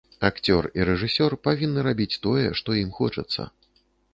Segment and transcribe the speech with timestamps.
[0.27, 3.41] Акцёр і рэжысёр павінны рабіць тое, што ім хочацца.